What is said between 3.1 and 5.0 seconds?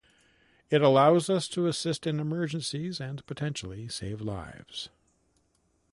potentially save lives.